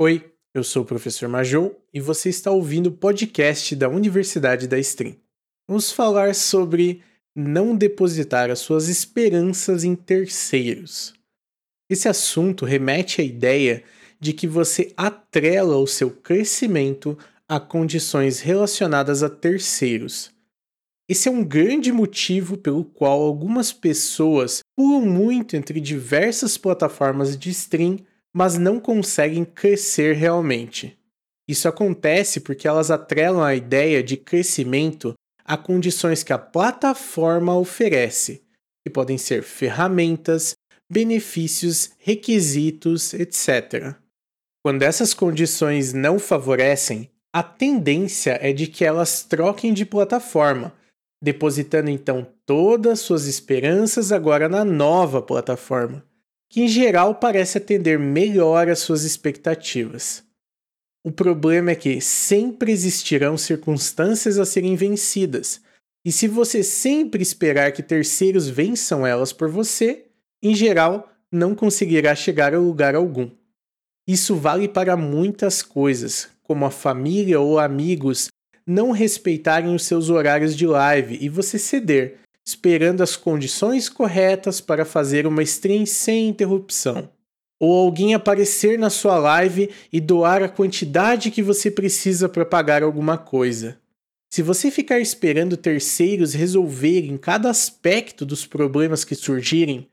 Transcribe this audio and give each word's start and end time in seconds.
Oi, 0.00 0.32
eu 0.54 0.62
sou 0.62 0.84
o 0.84 0.86
professor 0.86 1.28
Majou 1.28 1.84
e 1.92 1.98
você 1.98 2.28
está 2.28 2.52
ouvindo 2.52 2.86
o 2.86 2.92
podcast 2.92 3.74
da 3.74 3.88
Universidade 3.88 4.68
da 4.68 4.78
Stream. 4.78 5.16
Vamos 5.66 5.90
falar 5.90 6.36
sobre 6.36 7.02
não 7.34 7.74
depositar 7.74 8.48
as 8.48 8.60
suas 8.60 8.88
esperanças 8.88 9.82
em 9.82 9.96
terceiros. 9.96 11.14
Esse 11.90 12.08
assunto 12.08 12.64
remete 12.64 13.20
à 13.20 13.24
ideia 13.24 13.82
de 14.20 14.32
que 14.32 14.46
você 14.46 14.92
atrela 14.96 15.76
o 15.78 15.86
seu 15.88 16.12
crescimento 16.12 17.18
a 17.48 17.58
condições 17.58 18.38
relacionadas 18.38 19.24
a 19.24 19.28
terceiros. 19.28 20.30
Esse 21.08 21.28
é 21.28 21.32
um 21.32 21.42
grande 21.42 21.90
motivo 21.90 22.56
pelo 22.56 22.84
qual 22.84 23.20
algumas 23.20 23.72
pessoas 23.72 24.60
pulam 24.76 25.00
muito 25.00 25.56
entre 25.56 25.80
diversas 25.80 26.56
plataformas 26.56 27.36
de 27.36 27.50
stream 27.50 27.98
mas 28.34 28.58
não 28.58 28.78
conseguem 28.78 29.44
crescer 29.44 30.14
realmente. 30.14 30.98
Isso 31.48 31.66
acontece 31.66 32.40
porque 32.40 32.68
elas 32.68 32.90
atrelam 32.90 33.42
a 33.42 33.54
ideia 33.54 34.02
de 34.02 34.16
crescimento 34.16 35.14
a 35.44 35.56
condições 35.56 36.22
que 36.22 36.32
a 36.32 36.38
plataforma 36.38 37.56
oferece, 37.56 38.42
que 38.84 38.92
podem 38.92 39.16
ser 39.16 39.42
ferramentas, 39.42 40.54
benefícios, 40.92 41.92
requisitos, 41.98 43.14
etc. 43.14 43.94
Quando 44.62 44.82
essas 44.82 45.14
condições 45.14 45.94
não 45.94 46.18
favorecem, 46.18 47.10
a 47.32 47.42
tendência 47.42 48.38
é 48.42 48.52
de 48.52 48.66
que 48.66 48.84
elas 48.84 49.22
troquem 49.22 49.72
de 49.72 49.86
plataforma, 49.86 50.74
depositando 51.22 51.88
então 51.88 52.26
todas 52.44 53.00
suas 53.00 53.26
esperanças 53.26 54.12
agora 54.12 54.50
na 54.50 54.64
nova 54.66 55.22
plataforma 55.22 56.07
que 56.48 56.62
em 56.62 56.68
geral 56.68 57.14
parece 57.14 57.58
atender 57.58 57.98
melhor 57.98 58.68
às 58.68 58.78
suas 58.78 59.04
expectativas. 59.04 60.24
O 61.04 61.12
problema 61.12 61.70
é 61.70 61.74
que 61.74 62.00
sempre 62.00 62.72
existirão 62.72 63.36
circunstâncias 63.36 64.38
a 64.38 64.44
serem 64.44 64.74
vencidas, 64.74 65.60
e 66.04 66.12
se 66.12 66.26
você 66.26 66.62
sempre 66.62 67.22
esperar 67.22 67.72
que 67.72 67.82
terceiros 67.82 68.48
vençam 68.48 69.06
elas 69.06 69.32
por 69.32 69.48
você, 69.48 70.06
em 70.42 70.54
geral 70.54 71.10
não 71.30 71.54
conseguirá 71.54 72.14
chegar 72.14 72.54
a 72.54 72.58
lugar 72.58 72.94
algum. 72.94 73.30
Isso 74.06 74.34
vale 74.34 74.68
para 74.68 74.96
muitas 74.96 75.62
coisas, 75.62 76.30
como 76.42 76.64
a 76.64 76.70
família 76.70 77.38
ou 77.38 77.58
amigos 77.58 78.28
não 78.66 78.90
respeitarem 78.90 79.74
os 79.74 79.84
seus 79.84 80.08
horários 80.10 80.56
de 80.56 80.66
live 80.66 81.18
e 81.20 81.28
você 81.28 81.58
ceder, 81.58 82.18
esperando 82.48 83.02
as 83.02 83.14
condições 83.14 83.90
corretas 83.90 84.58
para 84.58 84.86
fazer 84.86 85.26
uma 85.26 85.42
stream 85.42 85.84
sem 85.84 86.28
interrupção. 86.28 87.10
Ou 87.60 87.84
alguém 87.84 88.14
aparecer 88.14 88.78
na 88.78 88.88
sua 88.88 89.18
live 89.18 89.68
e 89.92 90.00
doar 90.00 90.42
a 90.42 90.48
quantidade 90.48 91.30
que 91.30 91.42
você 91.42 91.70
precisa 91.70 92.26
para 92.26 92.46
pagar 92.46 92.82
alguma 92.82 93.18
coisa. 93.18 93.78
Se 94.32 94.40
você 94.40 94.70
ficar 94.70 94.98
esperando 94.98 95.58
terceiros 95.58 96.32
resolverem 96.32 97.18
cada 97.18 97.50
aspecto 97.50 98.24
dos 98.24 98.46
problemas 98.46 99.04
que 99.04 99.14
surgirem, 99.14 99.86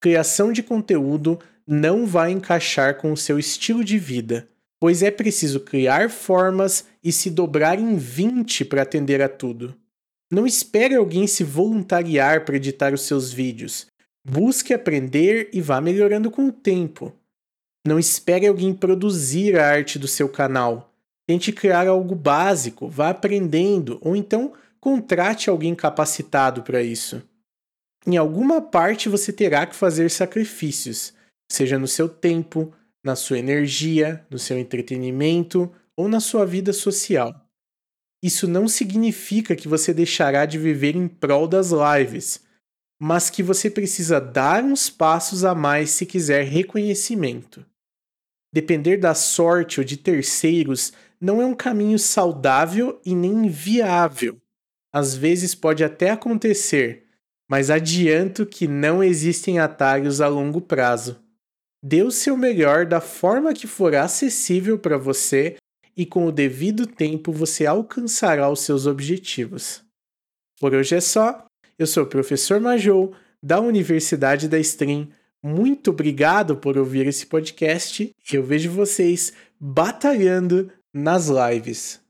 criação 0.00 0.52
de 0.52 0.62
conteúdo 0.62 1.38
não 1.64 2.04
vai 2.04 2.32
encaixar 2.32 2.96
com 2.96 3.12
o 3.12 3.16
seu 3.16 3.38
estilo 3.38 3.84
de 3.84 3.96
vida, 3.96 4.48
pois 4.80 5.04
é 5.04 5.10
preciso 5.10 5.60
criar 5.60 6.10
formas 6.10 6.84
e 7.04 7.12
se 7.12 7.30
dobrar 7.30 7.78
em 7.78 7.96
20 7.96 8.64
para 8.64 8.82
atender 8.82 9.22
a 9.22 9.28
tudo. 9.28 9.76
Não 10.32 10.46
espere 10.46 10.94
alguém 10.94 11.26
se 11.26 11.44
voluntariar 11.44 12.46
para 12.46 12.56
editar 12.56 12.94
os 12.94 13.02
seus 13.02 13.30
vídeos. 13.30 13.86
Busque 14.24 14.72
aprender 14.72 15.50
e 15.52 15.60
vá 15.60 15.78
melhorando 15.78 16.30
com 16.30 16.46
o 16.46 16.52
tempo. 16.52 17.12
Não 17.86 17.98
espere 17.98 18.46
alguém 18.46 18.72
produzir 18.72 19.58
a 19.58 19.68
arte 19.68 19.98
do 19.98 20.08
seu 20.08 20.30
canal. 20.30 20.90
Tente 21.28 21.52
criar 21.52 21.86
algo 21.86 22.14
básico, 22.14 22.88
vá 22.88 23.10
aprendendo, 23.10 23.98
ou 24.00 24.16
então 24.16 24.54
contrate 24.80 25.50
alguém 25.50 25.74
capacitado 25.74 26.62
para 26.62 26.82
isso. 26.82 27.22
Em 28.06 28.16
alguma 28.16 28.62
parte 28.62 29.10
você 29.10 29.34
terá 29.34 29.66
que 29.66 29.76
fazer 29.76 30.10
sacrifícios, 30.10 31.12
seja 31.50 31.78
no 31.78 31.86
seu 31.86 32.08
tempo, 32.08 32.72
na 33.04 33.14
sua 33.14 33.38
energia, 33.38 34.24
no 34.30 34.38
seu 34.38 34.58
entretenimento 34.58 35.70
ou 35.94 36.08
na 36.08 36.20
sua 36.20 36.46
vida 36.46 36.72
social. 36.72 37.41
Isso 38.22 38.46
não 38.46 38.68
significa 38.68 39.56
que 39.56 39.66
você 39.66 39.92
deixará 39.92 40.46
de 40.46 40.58
viver 40.58 40.94
em 40.94 41.08
prol 41.08 41.48
das 41.48 41.70
lives, 41.70 42.40
mas 43.00 43.28
que 43.28 43.42
você 43.42 43.68
precisa 43.68 44.20
dar 44.20 44.62
uns 44.62 44.88
passos 44.88 45.44
a 45.44 45.56
mais 45.56 45.90
se 45.90 46.06
quiser 46.06 46.44
reconhecimento. 46.44 47.66
Depender 48.54 48.96
da 48.96 49.12
sorte 49.12 49.80
ou 49.80 49.84
de 49.84 49.96
terceiros 49.96 50.92
não 51.20 51.42
é 51.42 51.46
um 51.46 51.54
caminho 51.54 51.98
saudável 51.98 53.00
e 53.04 53.14
nem 53.14 53.48
viável. 53.48 54.40
Às 54.92 55.16
vezes 55.16 55.54
pode 55.54 55.82
até 55.82 56.10
acontecer, 56.10 57.06
mas 57.50 57.70
adianto 57.70 58.46
que 58.46 58.68
não 58.68 59.02
existem 59.02 59.58
atalhos 59.58 60.20
a 60.20 60.28
longo 60.28 60.60
prazo. 60.60 61.20
Dê 61.82 62.02
o 62.02 62.10
seu 62.10 62.36
melhor 62.36 62.86
da 62.86 63.00
forma 63.00 63.52
que 63.52 63.66
for 63.66 63.94
acessível 63.96 64.78
para 64.78 64.96
você 64.96 65.56
e 65.96 66.04
com 66.04 66.26
o 66.26 66.32
devido 66.32 66.86
tempo 66.86 67.32
você 67.32 67.66
alcançará 67.66 68.50
os 68.50 68.60
seus 68.60 68.86
objetivos. 68.86 69.82
Por 70.60 70.74
hoje 70.74 70.96
é 70.96 71.00
só. 71.00 71.44
Eu 71.78 71.86
sou 71.86 72.04
o 72.04 72.08
professor 72.08 72.60
Majou, 72.60 73.14
da 73.42 73.60
Universidade 73.60 74.48
da 74.48 74.58
Stream. 74.58 75.08
Muito 75.42 75.90
obrigado 75.90 76.56
por 76.56 76.78
ouvir 76.78 77.06
esse 77.06 77.26
podcast. 77.26 78.14
Eu 78.32 78.42
vejo 78.42 78.70
vocês 78.70 79.32
batalhando 79.58 80.70
nas 80.94 81.28
lives. 81.28 82.01